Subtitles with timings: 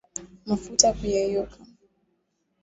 [0.47, 1.57] Mafuta kuyeyuka